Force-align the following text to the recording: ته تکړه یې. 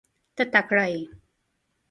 ته 0.35 0.43
تکړه 0.53 0.85
یې. 0.93 1.03